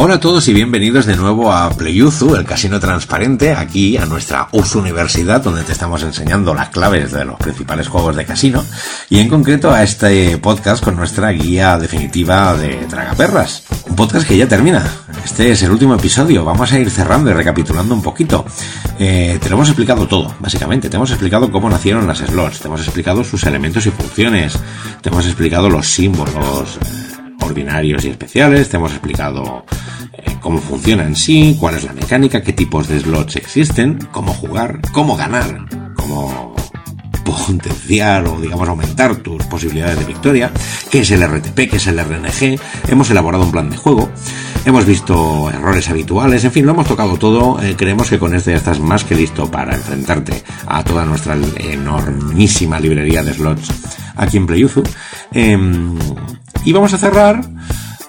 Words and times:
Hola 0.00 0.14
a 0.14 0.20
todos 0.20 0.46
y 0.46 0.54
bienvenidos 0.54 1.06
de 1.06 1.16
nuevo 1.16 1.52
a 1.52 1.70
PlayUzu, 1.70 2.36
el 2.36 2.44
casino 2.44 2.78
transparente, 2.78 3.52
aquí 3.52 3.96
a 3.96 4.06
nuestra 4.06 4.46
Uzu 4.52 4.78
Universidad, 4.78 5.42
donde 5.42 5.64
te 5.64 5.72
estamos 5.72 6.04
enseñando 6.04 6.54
las 6.54 6.68
claves 6.68 7.10
de 7.10 7.24
los 7.24 7.36
principales 7.36 7.88
juegos 7.88 8.14
de 8.14 8.24
casino, 8.24 8.64
y 9.10 9.18
en 9.18 9.28
concreto 9.28 9.72
a 9.72 9.82
este 9.82 10.38
podcast 10.38 10.84
con 10.84 10.94
nuestra 10.94 11.32
guía 11.32 11.76
definitiva 11.78 12.56
de 12.56 12.76
Tragaperras. 12.88 13.64
Un 13.88 13.96
podcast 13.96 14.28
que 14.28 14.36
ya 14.36 14.46
termina. 14.46 14.86
Este 15.24 15.50
es 15.50 15.64
el 15.64 15.72
último 15.72 15.96
episodio, 15.96 16.44
vamos 16.44 16.70
a 16.70 16.78
ir 16.78 16.88
cerrando 16.90 17.30
y 17.30 17.32
recapitulando 17.32 17.92
un 17.92 18.02
poquito. 18.02 18.46
Eh, 19.00 19.40
te 19.42 19.48
lo 19.48 19.56
hemos 19.56 19.68
explicado 19.68 20.06
todo, 20.06 20.32
básicamente. 20.38 20.88
Te 20.88 20.96
hemos 20.96 21.10
explicado 21.10 21.50
cómo 21.50 21.68
nacieron 21.68 22.06
las 22.06 22.18
slots, 22.18 22.60
te 22.60 22.68
hemos 22.68 22.82
explicado 22.82 23.24
sus 23.24 23.42
elementos 23.42 23.84
y 23.86 23.90
funciones, 23.90 24.60
te 25.02 25.08
hemos 25.08 25.26
explicado 25.26 25.68
los 25.68 25.88
símbolos 25.88 26.78
ordinarios 27.48 28.04
y 28.04 28.10
especiales, 28.10 28.68
te 28.68 28.76
hemos 28.76 28.92
explicado 28.92 29.64
eh, 30.12 30.36
cómo 30.40 30.58
funciona 30.60 31.04
en 31.04 31.16
sí, 31.16 31.56
cuál 31.58 31.76
es 31.76 31.84
la 31.84 31.92
mecánica, 31.92 32.42
qué 32.42 32.52
tipos 32.52 32.88
de 32.88 33.00
slots 33.00 33.36
existen, 33.36 33.98
cómo 34.12 34.32
jugar, 34.32 34.80
cómo 34.92 35.16
ganar, 35.16 35.66
cómo 35.96 36.54
potenciar 37.24 38.26
o 38.26 38.40
digamos 38.40 38.68
aumentar 38.68 39.16
tus 39.16 39.44
posibilidades 39.44 39.98
de 39.98 40.04
victoria, 40.04 40.50
qué 40.90 41.00
es 41.00 41.10
el 41.10 41.26
RTP, 41.26 41.70
qué 41.70 41.76
es 41.76 41.86
el 41.86 41.98
RNG, 41.98 42.58
hemos 42.88 43.10
elaborado 43.10 43.44
un 43.44 43.50
plan 43.50 43.70
de 43.70 43.76
juego, 43.76 44.10
hemos 44.64 44.84
visto 44.84 45.50
errores 45.50 45.88
habituales, 45.88 46.44
en 46.44 46.52
fin, 46.52 46.66
lo 46.66 46.72
hemos 46.72 46.86
tocado 46.86 47.16
todo, 47.16 47.62
eh, 47.62 47.74
creemos 47.76 48.08
que 48.08 48.18
con 48.18 48.34
esto 48.34 48.50
ya 48.50 48.56
estás 48.56 48.80
más 48.80 49.04
que 49.04 49.14
listo 49.14 49.50
para 49.50 49.74
enfrentarte 49.74 50.42
a 50.66 50.82
toda 50.84 51.04
nuestra 51.04 51.36
enormísima 51.56 52.80
librería 52.80 53.22
de 53.22 53.34
slots 53.34 53.70
aquí 54.16 54.36
en 54.36 54.46
PlayUzu. 54.46 54.82
Em, 55.32 55.96
y 56.64 56.72
vamos 56.72 56.92
a 56.94 56.98
cerrar 56.98 57.40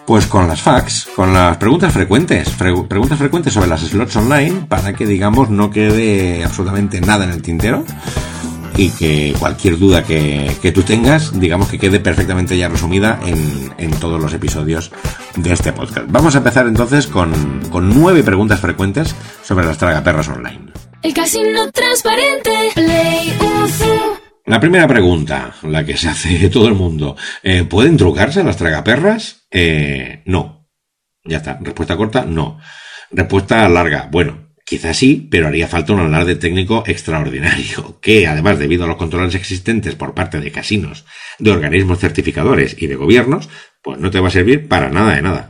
pues 0.05 0.25
con 0.25 0.47
las 0.47 0.61
fax, 0.61 1.07
con 1.15 1.33
las 1.33 1.57
preguntas 1.57 1.93
frecuentes, 1.93 2.49
preguntas 2.49 3.19
frecuentes 3.19 3.53
sobre 3.53 3.67
las 3.67 3.81
slots 3.81 4.15
online 4.15 4.65
para 4.67 4.93
que 4.93 5.05
digamos 5.05 5.51
no 5.51 5.69
quede 5.69 6.43
absolutamente 6.43 6.99
nada 6.99 7.25
en 7.25 7.29
el 7.29 7.43
tintero 7.43 7.85
y 8.75 8.89
que 8.91 9.35
cualquier 9.37 9.77
duda 9.77 10.03
que, 10.03 10.71
tú 10.73 10.83
tengas, 10.83 11.37
digamos 11.39 11.67
que 11.67 11.77
quede 11.77 11.99
perfectamente 11.99 12.57
ya 12.57 12.69
resumida 12.69 13.19
en, 13.25 13.73
en, 13.77 13.91
todos 13.99 14.21
los 14.21 14.33
episodios 14.33 14.91
de 15.35 15.51
este 15.51 15.73
podcast. 15.73 16.07
Vamos 16.09 16.33
a 16.35 16.39
empezar 16.39 16.65
entonces 16.65 17.05
con, 17.07 17.31
con 17.69 17.89
nueve 17.89 18.23
preguntas 18.23 18.59
frecuentes 18.59 19.13
sobre 19.43 19.65
las 19.65 19.77
tragaperras 19.77 20.29
online. 20.29 20.71
El 21.01 21.13
casino 21.13 21.69
transparente, 21.71 22.51
Play 22.73 23.33
la 24.49 24.59
primera 24.59 24.87
pregunta, 24.87 25.53
la 25.61 25.85
que 25.85 25.95
se 25.95 26.09
hace 26.09 26.49
todo 26.51 26.67
el 26.67 26.73
mundo, 26.73 27.15
eh, 27.43 27.63
¿pueden 27.65 27.97
trucarse 27.97 28.43
las 28.43 28.57
tragaperras? 28.57 29.45
Eh, 29.51 30.23
no. 30.25 30.67
Ya 31.23 31.37
está. 31.37 31.59
Respuesta 31.61 31.95
corta, 31.95 32.25
no. 32.25 32.59
Respuesta 33.11 33.69
larga, 33.69 34.09
bueno, 34.11 34.53
quizás 34.65 34.97
sí, 34.97 35.27
pero 35.29 35.47
haría 35.47 35.67
falta 35.67 35.93
un 35.93 35.99
alarde 35.99 36.35
técnico 36.35 36.83
extraordinario, 36.87 37.99
que 38.01 38.25
además 38.25 38.57
debido 38.57 38.85
a 38.85 38.87
los 38.87 38.97
controles 38.97 39.35
existentes 39.35 39.93
por 39.93 40.15
parte 40.15 40.39
de 40.39 40.51
casinos, 40.51 41.05
de 41.37 41.51
organismos 41.51 41.99
certificadores 41.99 42.75
y 42.79 42.87
de 42.87 42.95
gobiernos, 42.95 43.49
pues 43.83 43.99
no 43.99 44.09
te 44.09 44.19
va 44.19 44.29
a 44.29 44.31
servir 44.31 44.67
para 44.67 44.89
nada 44.89 45.13
de 45.13 45.21
nada. 45.21 45.48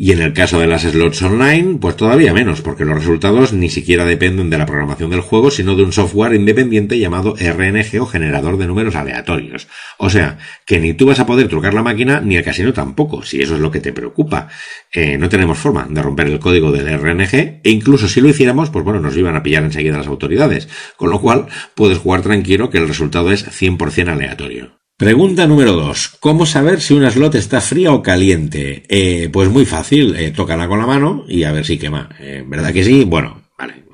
Y 0.00 0.12
en 0.12 0.22
el 0.22 0.32
caso 0.32 0.60
de 0.60 0.68
las 0.68 0.82
slots 0.82 1.22
online, 1.22 1.78
pues 1.80 1.96
todavía 1.96 2.32
menos, 2.32 2.60
porque 2.60 2.84
los 2.84 2.98
resultados 2.98 3.52
ni 3.52 3.68
siquiera 3.68 4.04
dependen 4.04 4.48
de 4.48 4.56
la 4.56 4.64
programación 4.64 5.10
del 5.10 5.22
juego, 5.22 5.50
sino 5.50 5.74
de 5.74 5.82
un 5.82 5.92
software 5.92 6.34
independiente 6.34 7.00
llamado 7.00 7.34
RNG 7.34 8.00
o 8.00 8.06
generador 8.06 8.58
de 8.58 8.68
números 8.68 8.94
aleatorios. 8.94 9.66
O 9.96 10.08
sea, 10.08 10.38
que 10.64 10.78
ni 10.78 10.94
tú 10.94 11.06
vas 11.06 11.18
a 11.18 11.26
poder 11.26 11.48
trucar 11.48 11.74
la 11.74 11.82
máquina, 11.82 12.20
ni 12.20 12.36
el 12.36 12.44
casino 12.44 12.72
tampoco, 12.72 13.24
si 13.24 13.42
eso 13.42 13.56
es 13.56 13.60
lo 13.60 13.72
que 13.72 13.80
te 13.80 13.92
preocupa. 13.92 14.46
Eh, 14.92 15.18
no 15.18 15.28
tenemos 15.28 15.58
forma 15.58 15.88
de 15.90 16.00
romper 16.00 16.28
el 16.28 16.38
código 16.38 16.70
del 16.70 16.96
RNG, 16.96 17.34
e 17.64 17.70
incluso 17.70 18.06
si 18.06 18.20
lo 18.20 18.28
hiciéramos, 18.28 18.70
pues 18.70 18.84
bueno, 18.84 19.00
nos 19.00 19.16
iban 19.16 19.34
a 19.34 19.42
pillar 19.42 19.64
enseguida 19.64 19.98
las 19.98 20.06
autoridades. 20.06 20.68
Con 20.96 21.10
lo 21.10 21.20
cual, 21.20 21.46
puedes 21.74 21.98
jugar 21.98 22.22
tranquilo 22.22 22.70
que 22.70 22.78
el 22.78 22.86
resultado 22.86 23.32
es 23.32 23.44
100% 23.48 24.10
aleatorio. 24.10 24.77
Pregunta 24.98 25.46
número 25.46 25.74
2. 25.74 26.16
¿Cómo 26.18 26.44
saber 26.44 26.80
si 26.80 26.92
una 26.92 27.12
slot 27.12 27.36
está 27.36 27.60
fría 27.60 27.92
o 27.92 28.02
caliente? 28.02 28.82
Eh, 28.88 29.28
pues 29.32 29.48
muy 29.48 29.64
fácil, 29.64 30.16
eh, 30.16 30.32
tócala 30.32 30.66
con 30.66 30.80
la 30.80 30.88
mano 30.88 31.24
y 31.28 31.44
a 31.44 31.52
ver 31.52 31.64
si 31.64 31.78
quema. 31.78 32.08
Eh, 32.18 32.42
¿Verdad 32.44 32.72
que 32.72 32.82
sí? 32.82 33.04
Bueno, 33.04 33.48
vale, 33.56 33.84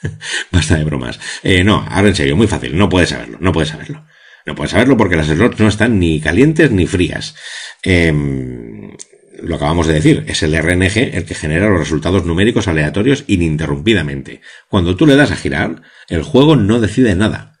basta 0.50 0.78
de 0.78 0.84
bromas. 0.84 1.20
Eh, 1.42 1.62
no, 1.62 1.84
ahora 1.86 2.08
en 2.08 2.14
serio, 2.14 2.34
muy 2.34 2.46
fácil, 2.46 2.78
no 2.78 2.88
puedes 2.88 3.10
saberlo, 3.10 3.36
no 3.42 3.52
puedes 3.52 3.68
saberlo. 3.68 4.06
No 4.46 4.54
puedes 4.54 4.70
saberlo 4.70 4.96
porque 4.96 5.16
las 5.16 5.26
slots 5.26 5.60
no 5.60 5.68
están 5.68 5.98
ni 5.98 6.18
calientes 6.18 6.70
ni 6.70 6.86
frías. 6.86 7.34
Em, 7.82 8.96
lo 9.42 9.56
acabamos 9.56 9.86
de 9.86 9.92
decir, 9.92 10.24
es 10.28 10.42
el 10.42 10.54
RNG 10.54 11.14
el 11.14 11.26
que 11.26 11.34
genera 11.34 11.68
los 11.68 11.80
resultados 11.80 12.24
numéricos 12.24 12.68
aleatorios 12.68 13.24
ininterrumpidamente. 13.26 14.40
Cuando 14.70 14.96
tú 14.96 15.04
le 15.04 15.14
das 15.14 15.30
a 15.30 15.36
girar, 15.36 15.82
el 16.08 16.22
juego 16.22 16.56
no 16.56 16.80
decide 16.80 17.14
nada 17.14 17.57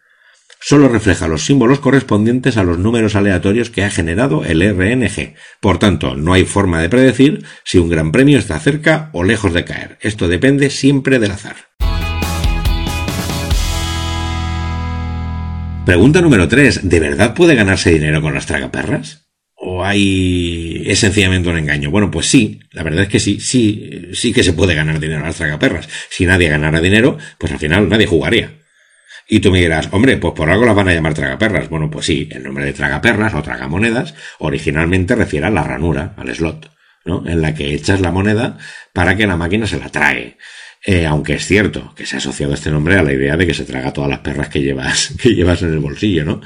solo 0.60 0.88
refleja 0.88 1.28
los 1.28 1.44
símbolos 1.44 1.80
correspondientes 1.80 2.56
a 2.56 2.64
los 2.64 2.78
números 2.78 3.16
aleatorios 3.16 3.70
que 3.70 3.84
ha 3.84 3.90
generado 3.90 4.44
el 4.44 4.62
RNG. 4.62 5.34
Por 5.60 5.78
tanto, 5.78 6.16
no 6.16 6.32
hay 6.32 6.44
forma 6.44 6.80
de 6.80 6.88
predecir 6.88 7.44
si 7.64 7.78
un 7.78 7.88
gran 7.88 8.12
premio 8.12 8.38
está 8.38 8.58
cerca 8.58 9.10
o 9.12 9.24
lejos 9.24 9.52
de 9.52 9.64
caer. 9.64 9.98
Esto 10.00 10.28
depende 10.28 10.70
siempre 10.70 11.18
del 11.18 11.32
azar. 11.32 11.56
Pregunta 15.88 16.20
número 16.20 16.48
3. 16.48 16.86
¿De 16.86 17.00
verdad 17.00 17.32
puede 17.32 17.54
ganarse 17.54 17.90
dinero 17.90 18.20
con 18.20 18.34
las 18.34 18.44
tragaperras? 18.44 19.28
¿O 19.54 19.82
hay... 19.82 20.82
es 20.84 20.98
sencillamente 20.98 21.48
un 21.48 21.56
engaño? 21.56 21.90
Bueno, 21.90 22.10
pues 22.10 22.26
sí, 22.26 22.60
la 22.72 22.82
verdad 22.82 23.04
es 23.04 23.08
que 23.08 23.18
sí, 23.18 23.40
sí, 23.40 24.10
sí 24.12 24.34
que 24.34 24.44
se 24.44 24.52
puede 24.52 24.74
ganar 24.74 25.00
dinero 25.00 25.22
a 25.22 25.28
las 25.28 25.36
tragaperras. 25.36 25.88
Si 26.10 26.26
nadie 26.26 26.50
ganara 26.50 26.82
dinero, 26.82 27.16
pues 27.38 27.52
al 27.52 27.58
final 27.58 27.88
nadie 27.88 28.06
jugaría. 28.06 28.52
Y 29.30 29.40
tú 29.40 29.52
me 29.52 29.60
dirás, 29.60 29.90
hombre, 29.92 30.16
pues 30.16 30.32
por 30.32 30.48
algo 30.48 30.64
las 30.64 30.74
van 30.74 30.88
a 30.88 30.94
llamar 30.94 31.12
tragaperras. 31.12 31.68
Bueno, 31.68 31.90
pues 31.90 32.06
sí, 32.06 32.26
el 32.32 32.42
nombre 32.42 32.64
de 32.64 32.72
tragaperras 32.72 33.34
o 33.34 33.42
tragamonedas 33.42 34.14
originalmente 34.38 35.14
refiere 35.14 35.46
a 35.46 35.50
la 35.50 35.62
ranura, 35.62 36.14
al 36.16 36.34
slot, 36.34 36.70
¿no? 37.04 37.22
En 37.26 37.42
la 37.42 37.54
que 37.54 37.74
echas 37.74 38.00
la 38.00 38.10
moneda 38.10 38.56
para 38.94 39.16
que 39.16 39.26
la 39.26 39.36
máquina 39.36 39.66
se 39.66 39.78
la 39.78 39.90
trae. 39.90 40.38
Eh, 40.84 41.04
aunque 41.06 41.34
es 41.34 41.44
cierto 41.44 41.92
que 41.96 42.06
se 42.06 42.16
ha 42.16 42.18
asociado 42.18 42.54
este 42.54 42.70
nombre 42.70 42.96
a 42.96 43.02
la 43.02 43.12
idea 43.12 43.36
de 43.36 43.46
que 43.46 43.54
se 43.54 43.64
traga 43.64 43.92
todas 43.92 44.08
las 44.08 44.20
perras 44.20 44.48
que 44.48 44.62
llevas, 44.62 45.12
que 45.22 45.34
llevas 45.34 45.62
en 45.62 45.72
el 45.72 45.80
bolsillo, 45.80 46.24
¿no? 46.24 46.40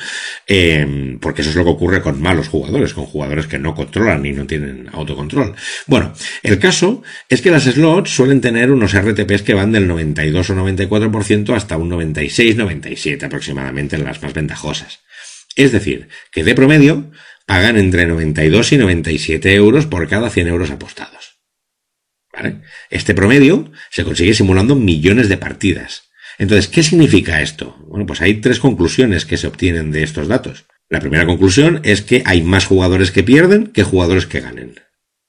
Eh, 0.46 1.18
porque 1.20 1.42
eso 1.42 1.50
es 1.50 1.56
lo 1.56 1.64
que 1.64 1.70
ocurre 1.70 2.00
con 2.00 2.20
malos 2.20 2.48
jugadores, 2.48 2.94
con 2.94 3.04
jugadores 3.04 3.46
que 3.46 3.58
no 3.58 3.74
controlan 3.74 4.24
y 4.24 4.32
no 4.32 4.46
tienen 4.46 4.88
autocontrol. 4.92 5.54
Bueno, 5.86 6.14
el 6.42 6.58
caso 6.58 7.02
es 7.28 7.42
que 7.42 7.50
las 7.50 7.64
slots 7.64 8.10
suelen 8.10 8.40
tener 8.40 8.70
unos 8.70 8.98
RTPs 8.98 9.42
que 9.42 9.54
van 9.54 9.72
del 9.72 9.86
92 9.86 10.50
o 10.50 10.54
94% 10.54 11.54
hasta 11.54 11.76
un 11.76 11.90
96-97 11.90 13.24
aproximadamente 13.24 13.96
en 13.96 14.04
las 14.04 14.22
más 14.22 14.32
ventajosas. 14.32 15.00
Es 15.56 15.72
decir, 15.72 16.08
que 16.30 16.44
de 16.44 16.54
promedio 16.54 17.10
pagan 17.46 17.76
entre 17.76 18.06
92 18.06 18.72
y 18.72 18.78
97 18.78 19.54
euros 19.54 19.86
por 19.86 20.08
cada 20.08 20.30
100 20.30 20.48
euros 20.48 20.70
apostados. 20.70 21.31
Este 22.90 23.14
promedio 23.14 23.70
se 23.90 24.04
consigue 24.04 24.34
simulando 24.34 24.74
millones 24.74 25.28
de 25.28 25.36
partidas. 25.36 26.10
Entonces, 26.38 26.68
¿qué 26.68 26.82
significa 26.82 27.42
esto? 27.42 27.76
Bueno, 27.86 28.06
pues 28.06 28.20
hay 28.20 28.40
tres 28.40 28.58
conclusiones 28.58 29.26
que 29.26 29.36
se 29.36 29.46
obtienen 29.46 29.92
de 29.92 30.02
estos 30.02 30.28
datos. 30.28 30.64
La 30.88 31.00
primera 31.00 31.26
conclusión 31.26 31.80
es 31.84 32.02
que 32.02 32.22
hay 32.26 32.42
más 32.42 32.66
jugadores 32.66 33.10
que 33.10 33.22
pierden 33.22 33.68
que 33.68 33.82
jugadores 33.82 34.26
que 34.26 34.40
ganen. 34.40 34.80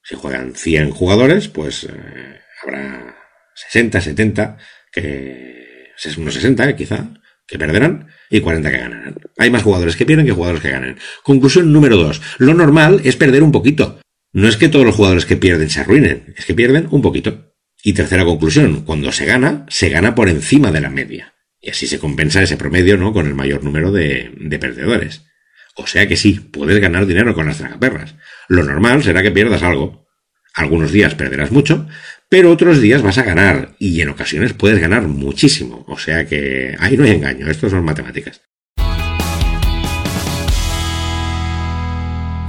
Si 0.04 0.16
juegan 0.16 0.56
100 0.56 0.92
jugadores, 0.92 1.48
pues 1.48 1.86
eh, 1.86 2.42
habrá 2.62 3.16
60, 3.56 4.02
70, 4.02 4.58
que 4.92 5.88
unos 6.18 6.34
60 6.34 6.70
eh, 6.70 6.76
quizá, 6.76 7.08
que 7.48 7.58
perderán 7.58 8.08
y 8.30 8.42
40 8.42 8.72
que 8.72 8.78
ganarán. 8.78 9.16
Hay 9.38 9.50
más 9.50 9.64
jugadores 9.64 9.96
que 9.96 10.06
pierden 10.06 10.26
que 10.26 10.32
jugadores 10.32 10.62
que 10.62 10.72
ganen. 10.72 10.98
Conclusión 11.24 11.72
número 11.72 11.98
2. 11.98 12.22
Lo 12.40 12.54
normal 12.54 13.02
es 13.04 13.16
perder 13.16 13.44
un 13.44 13.52
poquito. 13.52 14.00
No 14.34 14.48
es 14.48 14.58
que 14.58 14.68
todos 14.68 14.86
los 14.86 14.96
jugadores 14.96 15.26
que 15.26 15.38
pierden 15.38 15.70
se 15.70 15.80
arruinen, 15.80 16.34
es 16.36 16.46
que 16.46 16.56
pierden 16.56 16.88
un 16.90 17.02
poquito. 17.02 17.54
Y 17.84 17.94
tercera 17.94 18.26
conclusión, 18.26 18.82
cuando 18.82 19.12
se 19.12 19.26
gana, 19.26 19.66
se 19.70 19.90
gana 19.90 20.16
por 20.16 20.28
encima 20.28 20.72
de 20.72 20.82
la 20.82 20.90
media. 20.90 21.36
Y 21.62 21.70
así 21.70 21.86
se 21.86 22.00
compensa 22.00 22.42
ese 22.42 22.58
promedio, 22.58 22.98
¿no? 22.98 23.14
Con 23.14 23.28
el 23.28 23.36
mayor 23.36 23.64
número 23.64 23.92
de, 23.92 24.32
de 24.38 24.60
perdedores. 24.60 25.24
O 25.76 25.88
sea 25.88 26.08
que 26.08 26.18
sí, 26.18 26.34
puedes 26.34 26.80
ganar 26.80 27.06
dinero 27.06 27.34
con 27.34 27.46
las 27.46 27.60
tragaperras. 27.60 28.16
Lo 28.48 28.64
normal 28.64 29.04
será 29.04 29.22
que 29.22 29.32
pierdas 29.32 29.64
algo. 29.64 30.08
Algunos 30.56 30.92
días 30.92 31.16
perderás 31.16 31.52
mucho, 31.52 31.88
pero 32.30 32.52
otros 32.52 32.82
días 32.82 33.02
vas 33.02 33.18
a 33.18 33.24
ganar 33.24 33.76
y 33.80 34.02
en 34.02 34.10
ocasiones 34.10 34.54
puedes 34.54 34.80
ganar 34.80 35.04
muchísimo. 35.04 35.86
O 35.88 35.98
sea 35.98 36.28
que 36.28 36.76
ahí 36.80 36.98
no 36.98 37.04
hay 37.04 37.12
engaño, 37.12 37.50
esto 37.50 37.70
son 37.70 37.86
matemáticas. 37.86 38.42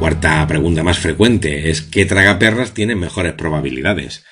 Cuarta 0.04 0.46
pregunta 0.46 0.82
más 0.82 0.98
frecuente 0.98 1.70
es 1.70 1.80
¿qué 1.80 2.04
tragaperras 2.04 2.74
tienen 2.74 2.98
mejores 2.98 3.32
probabilidades? 3.32 4.22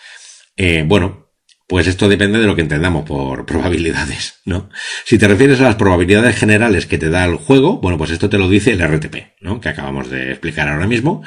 Eh, 0.54 0.84
bueno, 0.86 1.30
pues 1.66 1.86
esto 1.86 2.10
depende 2.10 2.38
de 2.38 2.46
lo 2.46 2.54
que 2.54 2.60
entendamos 2.60 3.06
por 3.06 3.46
probabilidades, 3.46 4.42
¿no? 4.44 4.68
Si 5.06 5.16
te 5.16 5.28
refieres 5.28 5.60
a 5.60 5.64
las 5.64 5.76
probabilidades 5.76 6.36
generales 6.36 6.84
que 6.84 6.98
te 6.98 7.08
da 7.08 7.24
el 7.24 7.36
juego, 7.36 7.80
bueno, 7.80 7.96
pues 7.96 8.10
esto 8.10 8.28
te 8.28 8.36
lo 8.36 8.50
dice 8.50 8.72
el 8.72 8.86
RTP, 8.86 9.40
¿no? 9.40 9.62
Que 9.62 9.70
acabamos 9.70 10.10
de 10.10 10.32
explicar 10.32 10.68
ahora 10.68 10.86
mismo. 10.86 11.24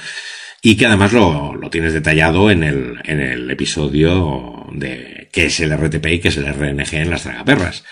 y 0.62 0.78
que 0.78 0.86
además 0.86 1.12
lo, 1.12 1.56
lo 1.56 1.72
tienes 1.72 1.94
detallado 1.94 2.52
en 2.52 2.62
el, 2.62 3.02
en 3.04 3.22
el 3.22 3.50
episodio 3.50 4.68
de 4.74 5.28
qué 5.32 5.48
es 5.48 5.60
el 5.60 5.76
RTP 5.76 6.06
y 6.06 6.20
qué 6.20 6.28
es 6.28 6.38
el 6.38 6.54
RNG 6.54 6.94
en 6.94 7.10
las 7.10 7.24
tragaperras. 7.24 7.84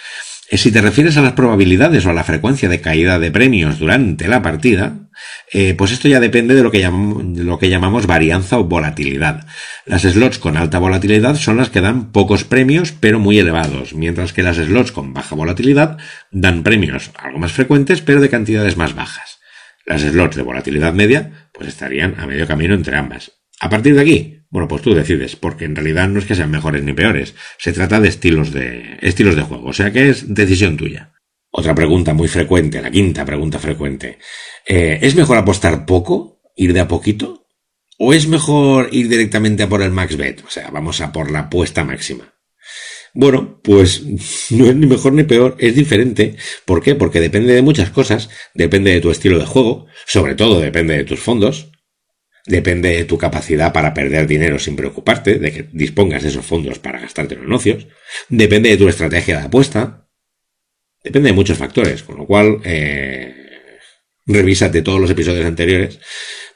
Eh, 0.51 0.57
si 0.59 0.71
te 0.71 0.81
refieres 0.81 1.17
a 1.17 1.23
las 1.23 1.33
probabilidades 1.33 2.06
o 2.06 2.11
a 2.11 2.13
la 2.13 2.23
frecuencia 2.23 2.69
de 2.69 2.79
caída 2.79 3.17
de 3.17 3.31
premios 3.31 3.79
durante 3.79 4.27
la 4.27 4.44
partida, 4.44 5.09
eh, 5.51 5.73
pues 5.75 5.91
esto 5.91 6.07
ya 6.07 6.19
depende 6.19 6.55
de 6.55 6.63
lo, 6.63 6.71
que 6.71 6.79
llamamos, 6.79 7.35
de 7.35 7.43
lo 7.43 7.59
que 7.59 7.69
llamamos 7.69 8.07
varianza 8.07 8.57
o 8.57 8.63
volatilidad. 8.63 9.45
Las 9.85 10.01
slots 10.01 10.39
con 10.39 10.57
alta 10.57 10.79
volatilidad 10.79 11.35
son 11.35 11.57
las 11.57 11.69
que 11.69 11.81
dan 11.81 12.11
pocos 12.11 12.43
premios 12.43 12.91
pero 12.91 13.19
muy 13.19 13.39
elevados, 13.39 13.93
mientras 13.93 14.33
que 14.33 14.43
las 14.43 14.57
slots 14.57 14.91
con 14.91 15.13
baja 15.13 15.35
volatilidad 15.35 15.97
dan 16.31 16.63
premios 16.63 17.11
algo 17.17 17.39
más 17.39 17.51
frecuentes 17.51 18.01
pero 18.01 18.21
de 18.21 18.29
cantidades 18.29 18.77
más 18.77 18.95
bajas. 18.95 19.39
Las 19.85 20.01
slots 20.01 20.35
de 20.35 20.43
volatilidad 20.43 20.93
media 20.93 21.49
pues 21.53 21.67
estarían 21.67 22.15
a 22.19 22.25
medio 22.25 22.47
camino 22.47 22.73
entre 22.73 22.95
ambas. 22.95 23.31
A 23.59 23.69
partir 23.69 23.95
de 23.95 24.01
aquí, 24.01 24.39
bueno, 24.49 24.67
pues 24.67 24.81
tú 24.81 24.93
decides, 24.93 25.35
porque 25.35 25.65
en 25.65 25.75
realidad 25.75 26.09
no 26.09 26.19
es 26.19 26.25
que 26.25 26.35
sean 26.35 26.51
mejores 26.51 26.83
ni 26.83 26.93
peores, 26.93 27.33
se 27.57 27.73
trata 27.73 27.99
de 27.99 28.09
estilos 28.09 28.51
de, 28.51 28.97
estilos 29.01 29.35
de 29.35 29.41
juego, 29.41 29.67
o 29.67 29.73
sea 29.73 29.91
que 29.91 30.09
es 30.09 30.33
decisión 30.33 30.77
tuya. 30.77 31.12
Otra 31.55 31.75
pregunta 31.75 32.15
muy 32.15 32.27
frecuente, 32.27 32.81
la 32.81 32.89
quinta 32.89 33.23
pregunta 33.23 33.59
frecuente. 33.59 34.17
Eh, 34.65 34.97
¿Es 35.03 35.15
mejor 35.15 35.38
apostar 35.38 35.85
poco, 35.85 36.41
ir 36.55 36.73
de 36.73 36.79
a 36.79 36.88
poquito? 36.88 37.45
¿O 38.00 38.11
es 38.11 38.27
mejor 38.27 38.89
ir 38.91 39.07
directamente 39.07 39.61
a 39.61 39.69
por 39.69 39.83
el 39.83 39.91
max 39.91 40.17
bet? 40.17 40.44
O 40.47 40.50
sea, 40.50 40.71
vamos 40.71 41.00
a 41.00 41.11
por 41.11 41.29
la 41.29 41.41
apuesta 41.41 41.83
máxima. 41.83 42.33
Bueno, 43.13 43.61
pues 43.63 44.01
no 44.50 44.65
es 44.65 44.75
ni 44.75 44.88
mejor 44.88 45.13
ni 45.13 45.25
peor, 45.25 45.55
es 45.59 45.75
diferente. 45.75 46.38
¿Por 46.65 46.81
qué? 46.81 46.95
Porque 46.95 47.19
depende 47.19 47.53
de 47.53 47.61
muchas 47.61 47.91
cosas, 47.91 48.31
depende 48.56 48.91
de 48.91 49.01
tu 49.01 49.11
estilo 49.11 49.38
de 49.38 49.45
juego, 49.45 49.85
sobre 50.07 50.33
todo 50.33 50.59
depende 50.59 50.97
de 50.97 51.03
tus 51.03 51.19
fondos, 51.19 51.69
Depende 52.45 52.89
de 52.89 53.06
tu 53.06 53.17
capacidad 53.17 53.71
para 53.71 53.94
perder 53.94 54.27
dinero 54.27 54.59
sin 54.59 54.75
preocuparte, 54.75 55.39
de 55.39 55.51
que 55.53 55.69
dispongas 55.71 56.23
de 56.23 56.29
esos 56.29 56.45
fondos 56.45 56.77
para 56.77 56.99
gastarte 56.99 57.35
en 57.35 57.47
nocios. 57.47 57.88
Depende 58.27 58.69
de 58.69 58.77
tu 58.77 58.89
estrategia 58.89 59.39
de 59.39 59.45
apuesta. 59.45 60.02
Depende 61.03 61.29
de 61.29 61.35
muchos 61.35 61.57
factores, 61.57 62.03
con 62.03 62.17
lo 62.17 62.25
cual 62.25 62.59
eh, 62.63 63.35
revísate 64.25 64.81
todos 64.81 65.01
los 65.01 65.09
episodios 65.09 65.45
anteriores 65.45 66.00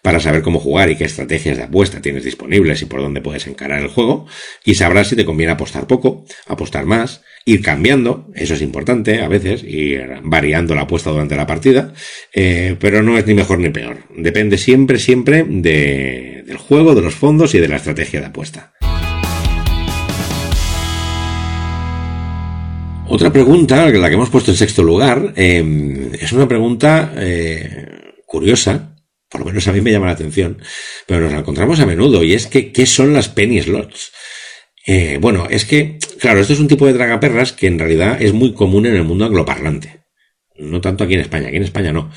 para 0.01 0.21
saber 0.21 0.41
cómo 0.41 0.59
jugar 0.59 0.89
y 0.89 0.95
qué 0.95 1.03
estrategias 1.03 1.57
de 1.57 1.63
apuesta 1.63 2.01
tienes 2.01 2.23
disponibles 2.23 2.81
y 2.81 2.85
por 2.85 3.01
dónde 3.01 3.19
puedes 3.19 3.45
encarar 3.47 3.81
el 3.81 3.89
juego, 3.89 4.25
y 4.63 4.75
sabrás 4.75 5.09
si 5.09 5.17
te 5.17 5.25
conviene 5.25 5.51
apostar 5.51 5.85
poco, 5.85 6.25
apostar 6.45 6.85
más, 6.85 7.23
ir 7.43 7.61
cambiando, 7.61 8.29
eso 8.35 8.53
es 8.53 8.61
importante 8.61 9.21
a 9.21 9.27
veces, 9.27 9.63
ir 9.63 10.19
variando 10.23 10.75
la 10.75 10.83
apuesta 10.83 11.09
durante 11.09 11.35
la 11.35 11.47
partida, 11.47 11.93
eh, 12.33 12.77
pero 12.79 13.03
no 13.03 13.17
es 13.17 13.25
ni 13.25 13.33
mejor 13.33 13.59
ni 13.59 13.69
peor. 13.69 13.97
Depende 14.15 14.57
siempre, 14.57 14.97
siempre 14.97 15.43
de, 15.45 16.43
del 16.45 16.57
juego, 16.57 16.95
de 16.95 17.01
los 17.01 17.15
fondos 17.15 17.53
y 17.53 17.59
de 17.59 17.67
la 17.67 17.75
estrategia 17.75 18.21
de 18.21 18.27
apuesta. 18.27 18.73
Otra 23.09 23.31
pregunta, 23.31 23.89
la 23.89 24.09
que 24.09 24.15
hemos 24.15 24.29
puesto 24.29 24.51
en 24.51 24.57
sexto 24.57 24.83
lugar, 24.83 25.33
eh, 25.37 26.11
es 26.19 26.33
una 26.33 26.45
pregunta 26.45 27.13
eh, 27.15 28.13
curiosa, 28.25 28.95
por 29.29 29.41
lo 29.41 29.47
menos 29.47 29.65
a 29.67 29.71
mí 29.71 29.79
me 29.79 29.91
llama 29.91 30.07
la 30.07 30.11
atención, 30.11 30.61
pero 31.05 31.21
nos 31.21 31.31
la 31.31 31.39
encontramos 31.39 31.79
a 31.79 31.85
menudo, 31.85 32.21
y 32.21 32.33
es 32.33 32.47
que, 32.47 32.73
¿qué 32.73 32.85
son 32.85 33.13
las 33.13 33.29
penny 33.29 33.61
slots? 33.61 34.11
Eh, 34.85 35.19
bueno, 35.21 35.47
es 35.49 35.63
que, 35.63 35.99
claro, 36.19 36.41
esto 36.41 36.51
es 36.51 36.59
un 36.59 36.67
tipo 36.67 36.85
de 36.85 36.93
dragaperras 36.93 37.53
que 37.53 37.67
en 37.67 37.79
realidad 37.79 38.21
es 38.21 38.33
muy 38.33 38.53
común 38.53 38.85
en 38.85 38.95
el 38.95 39.03
mundo 39.03 39.25
angloparlante. 39.25 40.01
No 40.57 40.81
tanto 40.81 41.05
aquí 41.05 41.13
en 41.13 41.21
España, 41.21 41.47
aquí 41.47 41.57
en 41.57 41.63
España 41.63 41.93
no. 41.93 42.11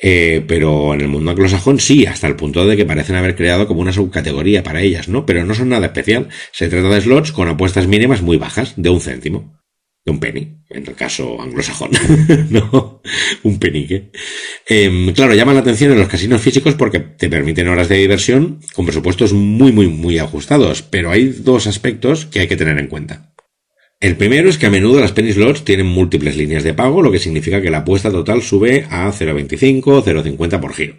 Eh, 0.00 0.42
pero 0.48 0.94
en 0.94 1.02
el 1.02 1.08
mundo 1.08 1.30
anglosajón 1.30 1.78
sí, 1.78 2.06
hasta 2.06 2.26
el 2.26 2.34
punto 2.34 2.66
de 2.66 2.76
que 2.76 2.86
parecen 2.86 3.14
haber 3.14 3.36
creado 3.36 3.68
como 3.68 3.80
una 3.80 3.92
subcategoría 3.92 4.64
para 4.64 4.80
ellas, 4.80 5.08
¿no? 5.08 5.24
Pero 5.24 5.44
no 5.44 5.54
son 5.54 5.68
nada 5.68 5.86
especial. 5.86 6.28
Se 6.50 6.68
trata 6.68 6.88
de 6.88 7.00
slots 7.00 7.30
con 7.30 7.48
apuestas 7.48 7.86
mínimas 7.86 8.22
muy 8.22 8.38
bajas, 8.38 8.74
de 8.76 8.88
un 8.88 9.00
céntimo 9.00 9.61
de 10.04 10.10
un 10.10 10.18
penny, 10.18 10.58
en 10.70 10.86
el 10.86 10.94
caso 10.94 11.40
anglosajón, 11.40 11.90
no, 12.50 13.02
un 13.44 13.58
penique. 13.58 14.10
Eh, 14.68 15.12
claro, 15.14 15.34
llama 15.34 15.54
la 15.54 15.60
atención 15.60 15.92
en 15.92 15.98
los 15.98 16.08
casinos 16.08 16.40
físicos 16.40 16.74
porque 16.74 16.98
te 16.98 17.28
permiten 17.28 17.68
horas 17.68 17.88
de 17.88 17.98
diversión 17.98 18.60
con 18.74 18.84
presupuestos 18.84 19.32
muy, 19.32 19.70
muy, 19.72 19.86
muy 19.86 20.18
ajustados, 20.18 20.82
pero 20.82 21.10
hay 21.10 21.28
dos 21.28 21.66
aspectos 21.66 22.26
que 22.26 22.40
hay 22.40 22.48
que 22.48 22.56
tener 22.56 22.78
en 22.78 22.88
cuenta. 22.88 23.32
El 24.02 24.16
primero 24.16 24.48
es 24.48 24.58
que 24.58 24.66
a 24.66 24.70
menudo 24.70 25.00
las 25.00 25.12
penny 25.12 25.32
slots 25.32 25.64
tienen 25.64 25.86
múltiples 25.86 26.36
líneas 26.36 26.64
de 26.64 26.74
pago, 26.74 27.02
lo 27.02 27.12
que 27.12 27.20
significa 27.20 27.62
que 27.62 27.70
la 27.70 27.78
apuesta 27.78 28.10
total 28.10 28.42
sube 28.42 28.84
a 28.90 29.12
0,25 29.12 29.82
o 29.86 30.04
0,50 30.04 30.60
por 30.60 30.74
giro. 30.74 30.96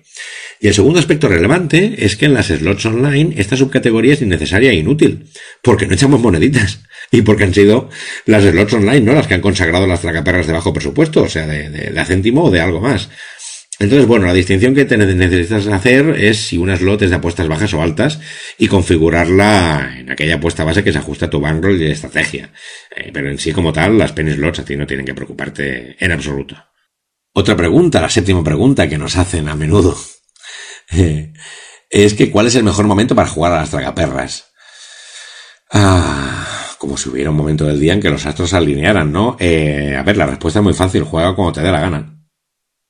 Y 0.64 0.68
el 0.70 0.74
segundo 0.74 0.98
aspecto 0.98 1.28
relevante 1.28 2.06
es 2.06 2.16
que 2.16 2.24
en 2.24 2.34
las 2.34 2.48
slots 2.48 2.86
online 2.86 3.34
esta 3.36 3.58
subcategoría 3.58 4.14
es 4.14 4.22
innecesaria 4.22 4.72
e 4.72 4.76
inútil, 4.76 5.26
porque 5.62 5.86
no 5.86 5.94
echamos 5.94 6.22
moneditas 6.22 6.80
y 7.12 7.22
porque 7.22 7.44
han 7.44 7.54
sido 7.54 7.90
las 8.28 8.46
slots 8.46 8.76
online, 8.76 9.02
¿no? 9.02 9.12
Las 9.12 9.28
que 9.28 9.34
han 9.34 9.42
consagrado 9.42 9.86
las 9.86 10.00
tracaperras 10.00 10.48
de 10.48 10.54
bajo 10.54 10.72
presupuesto, 10.72 11.24
o 11.24 11.28
sea, 11.28 11.46
de, 11.48 11.70
de, 11.70 11.90
de 11.92 12.00
a 12.00 12.06
céntimo 12.06 12.46
o 12.46 12.50
de 12.50 12.62
algo 12.62 12.80
más. 12.80 13.10
Entonces, 13.78 14.08
bueno, 14.08 14.26
la 14.26 14.34
distinción 14.34 14.74
que 14.74 14.86
te 14.86 14.96
necesitas 14.96 15.68
hacer 15.68 16.16
es 16.18 16.38
si 16.38 16.58
una 16.58 16.78
slot 16.78 17.02
es 17.02 17.10
de 17.10 17.18
apuestas 17.18 17.50
bajas 17.50 17.74
o 17.74 17.82
altas 17.82 18.22
y 18.58 18.70
configurarla 18.70 19.98
en 20.00 20.12
aquella 20.12 20.36
apuesta 20.36 20.64
base 20.64 20.82
que 20.82 20.94
se 20.94 21.00
ajusta 21.00 21.26
a 21.26 21.30
tu 21.30 21.42
bankroll 21.42 21.82
y 21.82 21.92
estrategia. 21.92 22.54
Eh, 22.96 23.12
pero 23.12 23.30
en 23.30 23.38
sí 23.38 23.52
como 23.52 23.74
tal, 23.74 23.98
las 23.98 24.14
penny 24.14 24.32
slots 24.32 24.60
a 24.60 24.64
ti 24.64 24.78
no 24.78 24.88
tienen 24.88 25.06
que 25.06 25.14
preocuparte 25.14 25.98
en 26.00 26.12
absoluto. 26.14 26.56
Otra 27.34 27.58
pregunta, 27.58 28.00
la 28.00 28.10
séptima 28.10 28.46
pregunta 28.46 28.88
que 28.88 28.98
nos 28.98 29.18
hacen 29.18 29.50
a 29.50 29.56
menudo, 29.56 29.98
es 31.90 32.14
que 32.14 32.32
¿cuál 32.32 32.48
es 32.48 32.56
el 32.56 32.64
mejor 32.64 32.86
momento 32.86 33.16
para 33.16 33.30
jugar 33.30 33.54
a 33.54 33.62
las 33.62 33.70
tragaperras? 33.70 34.52
Ah, 35.72 36.76
como 36.78 36.98
si 36.98 37.10
hubiera 37.10 37.32
un 37.32 37.38
momento 37.38 37.66
del 37.66 37.80
día 37.80 37.94
en 37.94 38.02
que 38.02 38.10
los 38.10 38.26
astros 38.26 38.50
se 38.50 38.58
alinearan, 38.58 39.12
¿no? 39.12 39.38
Eh, 39.40 39.96
a 39.98 40.04
ver, 40.04 40.18
la 40.18 40.26
respuesta 40.26 40.60
es 40.60 40.64
muy 40.64 40.74
fácil, 40.74 41.04
juega 41.04 41.36
cuando 41.36 41.54
te 41.54 41.62
dé 41.62 41.72
la 41.72 41.80
gana. 41.80 42.14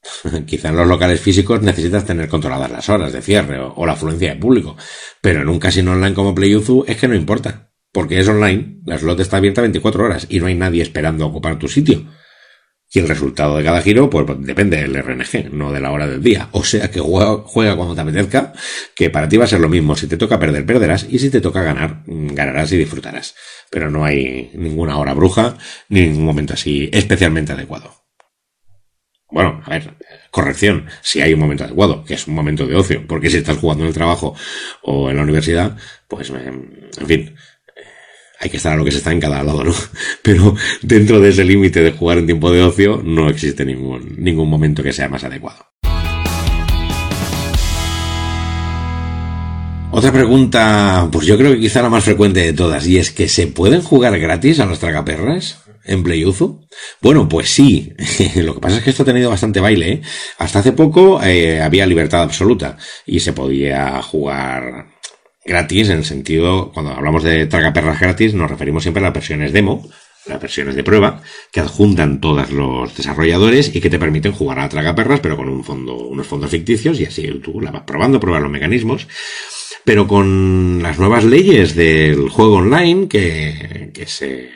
Quizá 0.46 0.70
en 0.70 0.76
los 0.76 0.88
locales 0.88 1.22
físicos 1.22 1.62
necesitas 1.62 2.06
tener 2.06 2.28
controladas 2.28 2.72
las 2.72 2.90
horas 2.90 3.14
de 3.14 3.22
cierre 3.22 3.60
o, 3.60 3.86
la 3.86 3.94
afluencia 3.94 4.34
de 4.34 4.40
público, 4.40 4.76
pero 5.22 5.42
en 5.42 5.50
un 5.50 5.60
casino 5.60 5.92
online 5.92 6.14
como 6.14 6.36
PlayUzu 6.36 6.84
es 6.88 6.98
que 6.98 7.08
no 7.08 7.16
importa, 7.16 7.72
porque 7.92 8.20
es 8.20 8.28
online, 8.28 8.82
la 8.86 8.98
slot 8.98 9.20
está 9.20 9.38
abierta 9.38 9.62
24 9.62 10.04
horas 10.04 10.28
y 10.30 10.40
no 10.40 10.48
hay 10.48 10.56
nadie 10.56 10.82
esperando 10.82 11.24
a 11.24 11.28
ocupar 11.28 11.58
tu 11.58 11.68
sitio. 11.68 12.06
Y 12.96 13.00
el 13.00 13.08
resultado 13.08 13.58
de 13.58 13.64
cada 13.64 13.82
giro, 13.82 14.08
pues 14.08 14.24
depende 14.38 14.78
del 14.78 14.94
RNG, 14.94 15.52
no 15.52 15.72
de 15.72 15.82
la 15.82 15.92
hora 15.92 16.06
del 16.06 16.22
día. 16.22 16.50
O 16.52 16.64
sea 16.64 16.92
que 16.92 17.00
juega, 17.00 17.38
juega, 17.44 17.76
cuando 17.76 17.96
te 17.96 18.02
apetezca, 18.02 18.54
que 18.94 19.10
para 19.10 19.28
ti 19.28 19.36
va 19.36 19.46
a 19.46 19.48
ser 19.48 19.62
lo 19.62 19.68
mismo. 19.68 19.96
Si 19.96 20.06
te 20.06 20.16
toca 20.16 20.40
perder, 20.40 20.64
perderás, 20.64 21.08
y 21.10 21.18
si 21.18 21.32
te 21.32 21.42
toca 21.42 21.64
ganar, 21.64 22.04
ganarás 22.06 22.72
y 22.72 22.78
disfrutarás. 22.78 23.34
Pero 23.72 23.90
no 23.90 24.06
hay 24.06 24.52
ninguna 24.54 24.98
hora 24.98 25.16
bruja, 25.16 25.58
ni 25.90 26.02
ningún 26.02 26.26
momento 26.26 26.54
así 26.54 26.88
especialmente 26.94 27.54
adecuado. 27.54 27.96
Bueno, 29.32 29.64
a 29.66 29.70
ver, 29.72 29.96
corrección, 30.30 30.86
si 31.02 31.20
hay 31.20 31.34
un 31.34 31.40
momento 31.40 31.64
adecuado, 31.64 32.06
que 32.06 32.14
es 32.14 32.28
un 32.28 32.36
momento 32.36 32.68
de 32.68 32.76
ocio, 32.76 33.08
porque 33.08 33.32
si 33.32 33.38
estás 33.38 33.58
jugando 33.58 33.86
en 33.86 33.88
el 33.88 33.96
trabajo 33.96 34.36
o 34.84 35.10
en 35.10 35.18
la 35.18 35.24
universidad, 35.24 35.76
pues, 36.08 36.30
en 36.30 37.08
fin, 37.08 37.36
hay 38.44 38.50
que 38.50 38.58
estar 38.58 38.74
a 38.74 38.76
lo 38.76 38.84
que 38.84 38.92
se 38.92 38.98
está 38.98 39.12
en 39.12 39.22
cada 39.22 39.42
lado, 39.42 39.64
¿no? 39.64 39.74
Pero 40.22 40.56
dentro 40.82 41.20
de 41.22 41.30
ese 41.30 41.46
límite 41.46 41.82
de 41.82 41.92
jugar 41.92 42.18
en 42.18 42.26
tiempo 42.26 42.52
de 42.52 42.62
ocio, 42.62 43.02
no 43.04 43.30
existe 43.30 43.64
ningún, 43.66 44.16
ningún 44.18 44.50
momento 44.50 44.84
que 44.84 44.92
sea 44.92 45.08
más 45.08 45.24
adecuado. 45.24 45.66
Otra 49.92 50.12
pregunta, 50.12 51.08
pues 51.12 51.26
yo 51.28 51.38
creo 51.38 51.54
que 51.54 51.60
quizá 51.60 51.82
la 51.82 51.90
más 51.90 52.04
frecuente 52.04 52.42
de 52.42 52.54
todas, 52.54 52.86
y 52.88 52.98
es 52.98 53.12
que 53.12 53.30
¿se 53.30 53.48
pueden 53.48 53.82
jugar 53.82 54.20
gratis 54.20 54.60
a 54.60 54.66
los 54.66 54.80
tragaperras? 54.80 55.60
en 55.86 56.02
PlayUzu? 56.02 56.66
Bueno, 57.02 57.28
pues 57.28 57.50
sí. 57.50 57.94
Lo 58.38 58.56
que 58.56 58.62
pasa 58.62 58.78
es 58.78 58.84
que 58.84 58.90
esto 58.92 59.04
ha 59.04 59.06
tenido 59.06 59.30
bastante 59.30 59.60
baile. 59.60 59.92
¿eh? 59.92 60.02
Hasta 60.38 60.60
hace 60.60 60.72
poco 60.72 61.22
eh, 61.22 61.62
había 61.62 61.86
libertad 61.86 62.22
absoluta 62.22 62.78
y 63.06 63.20
se 63.20 63.34
podía 63.34 64.02
jugar 64.02 64.93
gratis 65.46 65.90
en 65.90 65.98
el 65.98 66.06
sentido, 66.06 66.72
cuando 66.72 66.92
hablamos 66.92 67.24
de 67.24 67.46
tragaperras 67.48 68.00
gratis, 68.00 68.34
nos 68.34 68.50
referimos 68.50 68.84
siempre 68.84 69.02
a 69.02 69.06
las 69.06 69.14
versiones 69.14 69.54
demo, 69.54 69.88
las 70.26 70.42
versiones 70.42 70.76
de 70.76 70.84
prueba, 70.84 71.22
que 71.52 71.60
adjuntan 71.60 72.22
todos 72.22 72.52
los 72.52 72.96
desarrolladores 72.96 73.76
y 73.76 73.82
que 73.82 73.90
te 73.90 74.00
permiten 74.00 74.32
jugar 74.32 74.60
a 74.60 74.70
tragaperras, 74.70 75.20
pero 75.20 75.36
con 75.36 75.50
un 75.50 75.64
fondo, 75.64 75.96
unos 75.96 76.28
fondos 76.28 76.50
ficticios, 76.50 77.00
y 77.00 77.06
así 77.06 77.28
tú 77.44 77.60
la 77.60 77.72
vas 77.72 77.84
probando, 77.84 78.20
pruebas 78.20 78.42
los 78.42 78.52
mecanismos. 78.52 79.08
Pero 79.84 80.08
con 80.08 80.82
las 80.82 80.98
nuevas 80.98 81.26
leyes 81.26 81.76
del 81.76 82.30
juego 82.30 82.58
online 82.58 83.10
que, 83.10 83.92
se 84.08 84.50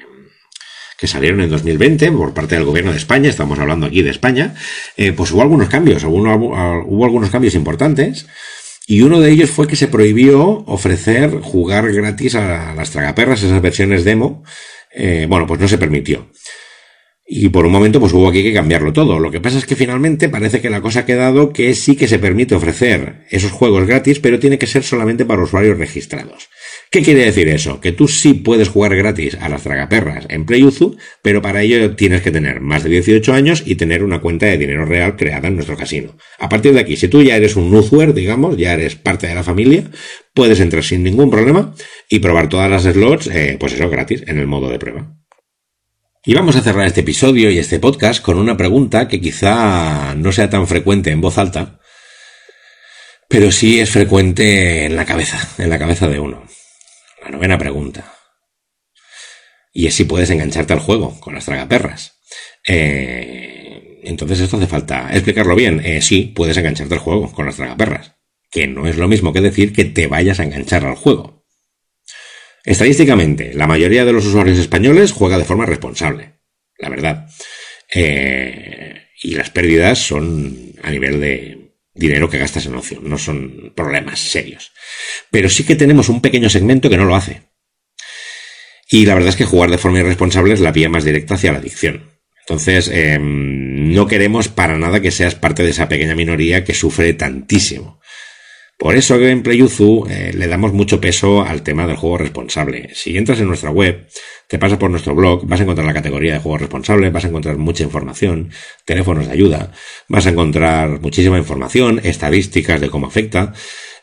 que 0.97 1.07
salieron 1.07 1.41
en 1.41 1.49
2020 1.49 2.13
por 2.13 2.33
parte 2.33 2.55
del 2.55 2.63
gobierno 2.63 2.91
de 2.91 2.97
España, 2.97 3.29
estamos 3.29 3.59
hablando 3.59 3.87
aquí 3.87 4.01
de 4.01 4.11
España, 4.11 4.55
eh, 4.95 5.11
pues 5.11 5.31
hubo 5.31 5.41
algunos 5.41 5.67
cambios, 5.67 6.03
hubo, 6.05 6.21
hubo 6.85 7.05
algunos 7.05 7.29
cambios 7.29 7.55
importantes. 7.55 8.25
Y 8.89 9.01
uno 9.01 9.19
de 9.19 9.29
ellos 9.31 9.51
fue 9.51 9.67
que 9.67 9.75
se 9.75 9.89
prohibió 9.89 10.63
ofrecer 10.65 11.41
jugar 11.41 11.91
gratis 11.91 12.35
a 12.35 12.73
las 12.73 12.89
tragaperras, 12.89 13.43
esas 13.43 13.61
versiones 13.61 14.05
demo. 14.05 14.45
Eh, 14.95 15.25
bueno, 15.29 15.45
pues 15.45 15.59
no 15.59 15.67
se 15.67 15.77
permitió. 15.77 16.31
Y 17.27 17.49
por 17.49 17.65
un 17.65 17.73
momento 17.73 17.99
pues 17.99 18.13
hubo 18.13 18.29
aquí 18.29 18.41
que 18.41 18.53
cambiarlo 18.53 18.93
todo. 18.93 19.19
Lo 19.19 19.29
que 19.29 19.41
pasa 19.41 19.57
es 19.57 19.65
que 19.65 19.75
finalmente 19.75 20.29
parece 20.29 20.61
que 20.61 20.69
la 20.69 20.79
cosa 20.79 21.01
ha 21.01 21.05
quedado 21.05 21.51
que 21.51 21.75
sí 21.75 21.97
que 21.97 22.07
se 22.07 22.17
permite 22.17 22.55
ofrecer 22.55 23.25
esos 23.29 23.51
juegos 23.51 23.85
gratis, 23.85 24.19
pero 24.21 24.39
tiene 24.39 24.57
que 24.57 24.67
ser 24.67 24.83
solamente 24.83 25.25
para 25.25 25.43
usuarios 25.43 25.77
registrados. 25.77 26.47
¿Qué 26.89 27.01
quiere 27.01 27.25
decir 27.25 27.49
eso? 27.49 27.81
Que 27.81 27.91
tú 27.91 28.07
sí 28.07 28.33
puedes 28.33 28.69
jugar 28.69 28.95
gratis 28.95 29.37
a 29.41 29.49
las 29.49 29.63
tragaperras 29.63 30.25
en 30.29 30.45
PlayUzu, 30.45 30.95
pero 31.21 31.41
para 31.41 31.61
ello 31.61 31.95
tienes 31.95 32.21
que 32.21 32.31
tener 32.31 32.61
más 32.61 32.83
de 32.83 32.89
18 32.89 33.33
años 33.33 33.63
y 33.65 33.75
tener 33.75 34.03
una 34.03 34.21
cuenta 34.21 34.45
de 34.45 34.57
dinero 34.57 34.85
real 34.85 35.17
creada 35.17 35.49
en 35.49 35.55
nuestro 35.55 35.75
casino. 35.75 36.15
A 36.39 36.47
partir 36.47 36.73
de 36.73 36.79
aquí, 36.79 36.95
si 36.95 37.09
tú 37.09 37.21
ya 37.21 37.35
eres 37.35 37.57
un 37.57 37.73
usuario, 37.73 38.13
digamos, 38.13 38.55
ya 38.55 38.73
eres 38.73 38.95
parte 38.95 39.27
de 39.27 39.35
la 39.35 39.43
familia, 39.43 39.83
puedes 40.33 40.61
entrar 40.61 40.83
sin 40.83 41.03
ningún 41.03 41.29
problema 41.29 41.75
y 42.09 42.19
probar 42.19 42.47
todas 42.47 42.69
las 42.69 42.83
slots, 42.83 43.27
eh, 43.27 43.57
pues 43.59 43.73
eso, 43.73 43.89
gratis, 43.89 44.23
en 44.25 44.39
el 44.39 44.47
modo 44.47 44.69
de 44.69 44.79
prueba. 44.79 45.13
Y 46.23 46.33
vamos 46.33 46.55
a 46.55 46.61
cerrar 46.61 46.87
este 46.87 47.01
episodio 47.01 47.51
y 47.51 47.57
este 47.57 47.79
podcast 47.79 48.21
con 48.21 48.37
una 48.37 48.55
pregunta 48.55 49.07
que 49.09 49.19
quizá 49.19 50.15
no 50.15 50.31
sea 50.31 50.49
tan 50.49 50.67
frecuente 50.67 51.11
en 51.11 51.21
voz 51.21 51.37
alta, 51.37 51.79
pero 53.29 53.51
sí 53.51 53.79
es 53.79 53.89
frecuente 53.89 54.85
en 54.85 54.95
la 54.95 55.05
cabeza, 55.05 55.37
en 55.57 55.69
la 55.69 55.79
cabeza 55.79 56.07
de 56.07 56.19
uno. 56.19 56.43
La 57.27 57.33
novena 57.33 57.57
pregunta. 57.57 58.13
Y 59.73 59.87
es 59.87 59.95
si 59.95 60.05
puedes 60.05 60.29
engancharte 60.29 60.71
al 60.71 60.79
juego 60.79 61.19
con 61.19 61.35
las 61.35 61.43
tragaperras. 61.43 62.21
Eh, 62.65 63.99
entonces 64.03 64.39
esto 64.39 64.55
hace 64.55 64.65
falta 64.65 65.09
explicarlo 65.11 65.53
bien. 65.53 65.81
Eh, 65.83 66.01
sí, 66.01 66.31
puedes 66.33 66.55
engancharte 66.55 66.93
al 66.93 67.01
juego 67.01 67.29
con 67.33 67.45
las 67.45 67.57
tragaperras. 67.57 68.15
Que 68.49 68.65
no 68.65 68.87
es 68.87 68.95
lo 68.95 69.09
mismo 69.09 69.33
que 69.33 69.41
decir 69.41 69.73
que 69.73 69.83
te 69.83 70.07
vayas 70.07 70.39
a 70.39 70.45
enganchar 70.45 70.85
al 70.85 70.95
juego. 70.95 71.45
Estadísticamente, 72.63 73.53
la 73.53 73.67
mayoría 73.67 74.05
de 74.05 74.13
los 74.13 74.25
usuarios 74.25 74.57
españoles 74.57 75.11
juega 75.11 75.37
de 75.37 75.43
forma 75.43 75.65
responsable, 75.65 76.39
la 76.77 76.87
verdad. 76.87 77.29
Eh, 77.93 79.09
y 79.21 79.35
las 79.35 79.49
pérdidas 79.49 79.99
son 79.99 80.75
a 80.81 80.91
nivel 80.91 81.19
de 81.19 81.66
dinero 81.97 82.29
que 82.29 82.37
gastas 82.37 82.65
en 82.65 82.75
ocio, 82.75 82.99
no 83.01 83.17
son 83.17 83.73
problemas 83.75 84.19
serios. 84.19 84.71
Pero 85.31 85.49
sí 85.49 85.63
que 85.63 85.75
tenemos 85.75 86.09
un 86.09 86.21
pequeño 86.21 86.49
segmento 86.49 86.89
que 86.89 86.97
no 86.97 87.05
lo 87.05 87.15
hace. 87.15 87.43
Y 88.89 89.05
la 89.05 89.15
verdad 89.15 89.29
es 89.29 89.35
que 89.35 89.45
jugar 89.45 89.69
de 89.69 89.77
forma 89.77 89.99
irresponsable 89.99 90.53
es 90.53 90.61
la 90.61 90.71
vía 90.71 90.89
más 90.89 91.03
directa 91.03 91.35
hacia 91.35 91.51
la 91.51 91.59
adicción. 91.59 92.11
Entonces, 92.41 92.89
em, 92.93 93.93
no 93.93 94.07
queremos 94.07 94.47
para 94.47 94.77
nada 94.77 95.01
que 95.01 95.11
seas 95.11 95.35
parte 95.35 95.63
de 95.63 95.71
esa 95.71 95.89
pequeña 95.89 96.15
minoría 96.15 96.63
que 96.63 96.73
sufre 96.73 97.13
tantísimo. 97.13 97.96
Por 98.77 98.95
eso 98.95 99.19
en 99.19 99.41
PlayUzu 99.41 100.05
eh, 100.07 100.31
le 100.35 100.47
damos 100.47 100.71
mucho 100.71 101.01
peso 101.01 101.41
al 101.41 101.63
tema 101.63 101.87
del 101.87 101.95
juego 101.95 102.19
responsable. 102.19 102.89
Si 102.93 103.17
entras 103.17 103.39
en 103.39 103.47
nuestra 103.47 103.71
web, 103.71 104.07
te 104.47 104.59
pasas 104.59 104.77
por 104.77 104.91
nuestro 104.91 105.15
blog, 105.15 105.47
vas 105.47 105.59
a 105.59 105.63
encontrar 105.63 105.87
la 105.87 105.95
categoría 105.95 106.33
de 106.33 106.39
juego 106.39 106.59
responsable, 106.59 107.09
vas 107.09 107.25
a 107.25 107.29
encontrar 107.29 107.57
mucha 107.57 107.83
información, 107.83 108.51
teléfonos 108.85 109.25
de 109.25 109.33
ayuda, 109.33 109.71
vas 110.07 110.27
a 110.27 110.29
encontrar 110.29 111.01
muchísima 111.01 111.39
información, 111.39 111.99
estadísticas 112.03 112.79
de 112.79 112.89
cómo 112.89 113.07
afecta. 113.07 113.51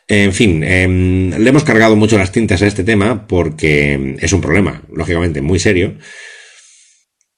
En 0.08 0.32
fin, 0.32 0.64
em, 0.64 1.30
le 1.30 1.48
hemos 1.48 1.64
cargado 1.64 1.94
mucho 1.94 2.18
las 2.18 2.32
tintas 2.32 2.60
a 2.62 2.66
este 2.66 2.82
tema 2.82 3.28
porque 3.28 4.16
es 4.20 4.32
un 4.32 4.40
problema, 4.40 4.82
lógicamente, 4.92 5.40
muy 5.40 5.60
serio. 5.60 5.94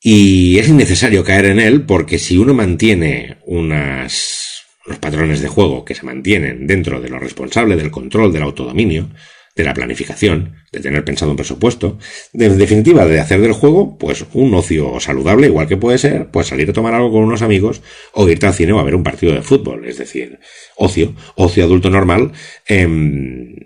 Y 0.01 0.59
es 0.59 0.69
innecesario 0.69 1.23
caer 1.23 1.47
en 1.47 1.61
él 1.61 1.83
porque 1.83 2.19
si 2.19 2.39
uno 2.39 2.55
mantiene 2.55 3.39
unas 3.45 4.46
los 4.87 4.99
patrones 4.99 5.41
de 5.41 5.49
juego 5.49 5.85
que 5.85 5.95
se 5.95 6.07
mantienen 6.07 6.67
dentro 6.67 7.01
de 7.01 7.09
lo 7.09 7.19
responsable 7.19 7.77
del 7.77 7.91
control 7.91 8.33
del 8.33 8.43
autodominio, 8.43 9.09
de 9.57 9.65
la 9.65 9.73
planificación, 9.73 10.55
de 10.71 10.81
tener 10.81 11.03
pensado 11.05 11.31
un 11.31 11.37
presupuesto, 11.37 11.99
de, 12.35 12.47
en 12.47 12.59
definitiva 12.59 13.07
de 13.07 13.21
hacer 13.21 13.41
del 13.41 13.53
juego 13.53 13.97
pues 13.97 14.27
un 14.35 14.55
ocio 14.55 15.01
saludable, 15.01 15.47
igual 15.47 15.67
que 15.67 15.79
puede 15.79 15.97
ser 15.97 16.31
pues 16.31 16.49
salir 16.49 16.69
a 16.69 16.75
tomar 16.75 16.93
algo 16.93 17.11
con 17.11 17.25
unos 17.25 17.41
amigos 17.41 17.81
o 18.13 18.29
irte 18.29 18.47
al 18.47 18.55
cine 18.55 18.73
o 18.73 18.79
a 18.79 18.85
ver 18.85 18.95
un 18.95 19.03
partido 19.03 19.33
de 19.33 19.41
fútbol, 19.41 19.87
es 19.87 19.97
decir, 19.97 20.39
ocio, 20.77 21.15
ocio 21.37 21.65
adulto 21.65 21.89
normal, 21.89 22.33
em, 22.67 23.57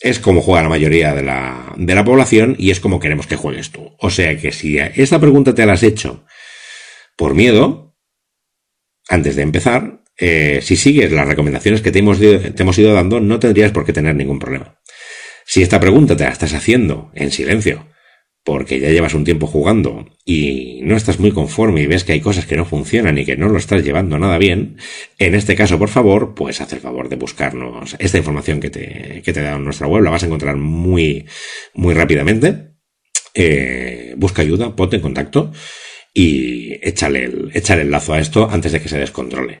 es 0.00 0.18
como 0.18 0.42
juega 0.42 0.62
la 0.62 0.68
mayoría 0.68 1.14
de 1.14 1.22
la, 1.22 1.72
de 1.76 1.94
la 1.94 2.04
población 2.04 2.56
y 2.58 2.70
es 2.70 2.80
como 2.80 2.98
queremos 2.98 3.26
que 3.28 3.36
juegues 3.36 3.70
tú. 3.70 3.94
O 3.98 4.10
sea 4.10 4.36
que 4.36 4.52
si 4.52 4.78
esta 4.78 5.20
pregunta 5.20 5.54
te 5.54 5.64
la 5.64 5.74
has 5.74 5.82
hecho 5.84 6.24
por 7.16 7.34
miedo, 7.34 7.96
antes 9.08 9.36
de 9.36 9.42
empezar, 9.42 10.02
eh, 10.18 10.60
si 10.62 10.76
sigues 10.76 11.12
las 11.12 11.28
recomendaciones 11.28 11.82
que 11.82 11.92
te 11.92 11.98
hemos, 11.98 12.18
te 12.18 12.54
hemos 12.58 12.78
ido 12.78 12.94
dando, 12.94 13.20
no 13.20 13.38
tendrías 13.38 13.72
por 13.72 13.84
qué 13.84 13.92
tener 13.92 14.14
ningún 14.14 14.38
problema. 14.38 14.80
Si 15.44 15.62
esta 15.62 15.80
pregunta 15.80 16.16
te 16.16 16.24
la 16.24 16.30
estás 16.30 16.54
haciendo 16.54 17.10
en 17.14 17.30
silencio, 17.30 17.86
porque 18.46 18.78
ya 18.78 18.90
llevas 18.90 19.14
un 19.14 19.24
tiempo 19.24 19.48
jugando 19.48 20.06
y 20.24 20.78
no 20.84 20.96
estás 20.96 21.18
muy 21.18 21.32
conforme 21.32 21.82
y 21.82 21.86
ves 21.86 22.04
que 22.04 22.12
hay 22.12 22.20
cosas 22.20 22.46
que 22.46 22.56
no 22.56 22.64
funcionan 22.64 23.18
y 23.18 23.24
que 23.24 23.36
no 23.36 23.48
lo 23.48 23.58
estás 23.58 23.84
llevando 23.84 24.18
nada 24.18 24.38
bien, 24.38 24.76
en 25.18 25.34
este 25.34 25.56
caso, 25.56 25.80
por 25.80 25.88
favor, 25.88 26.32
pues 26.32 26.60
haz 26.60 26.72
el 26.72 26.78
favor 26.78 27.08
de 27.08 27.16
buscarnos 27.16 27.96
esta 27.98 28.18
información 28.18 28.60
que 28.60 28.70
te, 28.70 29.20
que 29.24 29.32
te 29.32 29.42
dado 29.42 29.56
en 29.56 29.64
nuestra 29.64 29.88
web, 29.88 30.04
la 30.04 30.10
vas 30.10 30.22
a 30.22 30.26
encontrar 30.26 30.56
muy, 30.56 31.26
muy 31.74 31.92
rápidamente. 31.92 32.76
Eh, 33.34 34.14
busca 34.16 34.42
ayuda, 34.42 34.76
ponte 34.76 34.94
en 34.94 35.02
contacto 35.02 35.52
y 36.14 36.78
échale 36.86 37.24
el, 37.24 37.50
échale 37.52 37.82
el 37.82 37.90
lazo 37.90 38.14
a 38.14 38.20
esto 38.20 38.48
antes 38.48 38.70
de 38.70 38.80
que 38.80 38.88
se 38.88 38.98
descontrole. 38.98 39.58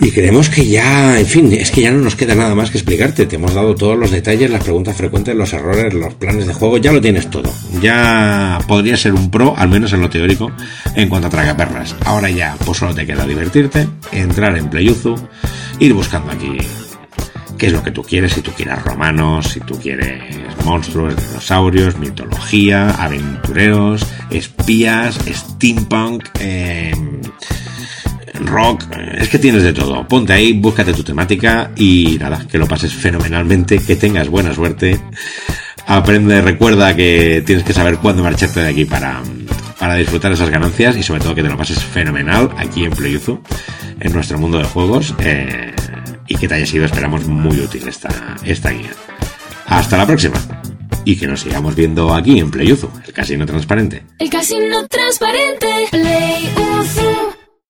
Y 0.00 0.12
creemos 0.12 0.48
que 0.48 0.64
ya, 0.64 1.18
en 1.18 1.26
fin, 1.26 1.52
es 1.52 1.72
que 1.72 1.82
ya 1.82 1.90
no 1.90 1.98
nos 1.98 2.14
queda 2.14 2.36
nada 2.36 2.54
más 2.54 2.70
que 2.70 2.78
explicarte. 2.78 3.26
Te 3.26 3.34
hemos 3.34 3.54
dado 3.54 3.74
todos 3.74 3.98
los 3.98 4.12
detalles, 4.12 4.48
las 4.48 4.62
preguntas 4.62 4.96
frecuentes, 4.96 5.34
los 5.34 5.52
errores, 5.52 5.92
los 5.92 6.14
planes 6.14 6.46
de 6.46 6.54
juego, 6.54 6.78
ya 6.78 6.92
lo 6.92 7.00
tienes 7.00 7.28
todo. 7.30 7.52
Ya 7.82 8.60
podría 8.68 8.96
ser 8.96 9.14
un 9.14 9.28
pro, 9.28 9.54
al 9.56 9.68
menos 9.68 9.92
en 9.92 10.00
lo 10.00 10.08
teórico, 10.08 10.52
en 10.94 11.08
cuanto 11.08 11.26
a 11.26 11.30
tragaperras. 11.30 11.96
Ahora 12.04 12.30
ya, 12.30 12.56
pues 12.64 12.78
solo 12.78 12.94
te 12.94 13.06
queda 13.06 13.26
divertirte, 13.26 13.88
entrar 14.12 14.56
en 14.56 14.70
Playuzu, 14.70 15.16
ir 15.80 15.92
buscando 15.94 16.30
aquí 16.30 16.58
qué 17.58 17.66
es 17.66 17.72
lo 17.72 17.82
que 17.82 17.90
tú 17.90 18.02
quieres, 18.02 18.32
si 18.32 18.40
tú 18.40 18.52
quieres 18.52 18.80
romanos, 18.84 19.48
si 19.48 19.60
tú 19.60 19.76
quieres 19.80 20.22
monstruos, 20.64 21.16
dinosaurios, 21.16 21.98
mitología, 21.98 22.90
aventureros, 22.90 24.06
espías, 24.30 25.18
steampunk, 25.26 26.24
eh, 26.38 26.92
rock, 28.46 28.84
es 29.16 29.28
que 29.28 29.38
tienes 29.38 29.62
de 29.62 29.72
todo. 29.72 30.06
Ponte 30.06 30.32
ahí, 30.32 30.52
búscate 30.52 30.92
tu 30.92 31.02
temática 31.02 31.70
y 31.76 32.16
nada, 32.20 32.46
que 32.50 32.58
lo 32.58 32.66
pases 32.66 32.92
fenomenalmente, 32.92 33.78
que 33.78 33.96
tengas 33.96 34.28
buena 34.28 34.54
suerte. 34.54 35.00
Aprende, 35.86 36.42
recuerda 36.42 36.94
que 36.94 37.42
tienes 37.46 37.64
que 37.64 37.72
saber 37.72 37.98
cuándo 37.98 38.22
marcharte 38.22 38.60
de 38.60 38.68
aquí 38.68 38.84
para, 38.84 39.22
para 39.78 39.94
disfrutar 39.94 40.32
esas 40.32 40.50
ganancias 40.50 40.96
y 40.96 41.02
sobre 41.02 41.20
todo 41.20 41.34
que 41.34 41.42
te 41.42 41.48
lo 41.48 41.56
pases 41.56 41.82
fenomenal 41.82 42.50
aquí 42.58 42.84
en 42.84 42.90
Playuzu, 42.90 43.40
en 44.00 44.12
nuestro 44.12 44.38
mundo 44.38 44.58
de 44.58 44.64
juegos, 44.64 45.14
eh, 45.20 45.72
y 46.26 46.34
que 46.36 46.46
te 46.46 46.54
haya 46.54 46.66
sido, 46.66 46.84
esperamos, 46.84 47.26
muy 47.26 47.58
útil 47.58 47.88
esta, 47.88 48.36
esta 48.44 48.70
guía. 48.70 48.90
Hasta 49.66 49.96
la 49.96 50.06
próxima. 50.06 50.36
Y 51.04 51.16
que 51.16 51.26
nos 51.26 51.40
sigamos 51.40 51.74
viendo 51.74 52.12
aquí 52.14 52.38
en 52.38 52.50
Playuzu, 52.50 52.90
el 53.06 53.12
casino 53.14 53.46
transparente. 53.46 54.02
El 54.18 54.28
casino 54.28 54.86
transparente, 54.88 55.68
Playuzu. 55.90 57.37